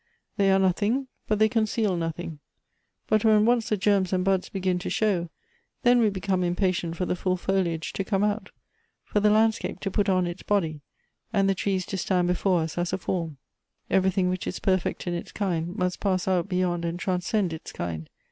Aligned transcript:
They 0.35 0.51
are 0.51 0.57
nothing, 0.57 1.09
but 1.27 1.37
they 1.37 1.47
conceal 1.47 1.95
nothing; 1.95 2.39
but 3.05 3.23
when 3.23 3.45
once 3.45 3.69
the 3.69 3.77
germs 3.77 4.11
and 4.11 4.25
buds 4.25 4.49
begin 4.49 4.79
to 4.79 4.89
show, 4.89 5.29
then 5.83 5.99
we 5.99 6.09
become 6.09 6.43
impatient 6.43 6.95
for 6.97 7.05
the 7.05 7.15
full 7.15 7.37
foliage 7.37 7.93
to 7.93 8.03
come 8.03 8.23
out, 8.23 8.49
for 9.03 9.19
the 9.19 9.29
landscape 9.29 9.79
to 9.81 9.91
put 9.91 10.09
on 10.09 10.25
its 10.25 10.41
body, 10.41 10.81
and 11.31 11.47
the 11.47 11.53
trees 11.53 11.85
to 11.85 11.97
stand 11.97 12.27
before 12.27 12.61
us 12.61 12.79
as 12.79 12.93
a 12.93 12.97
form."" 12.97 13.37
Everything 13.91 14.27
which 14.27 14.47
is 14.47 14.57
perfect 14.57 15.05
in 15.05 15.13
its 15.13 15.31
kind, 15.31 15.75
must 15.75 15.99
pass 15.99 16.27
out 16.27 16.49
beyond 16.49 16.83
and 16.83 16.97
transcend 16.99 17.53
its 17.53 17.71
kind. 17.71 18.09